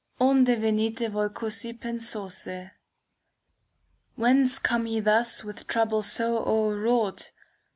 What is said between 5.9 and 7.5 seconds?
so o'er wrought?